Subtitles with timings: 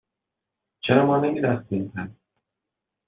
[0.79, 2.09] چرا ما نمی رقصیم، پس؟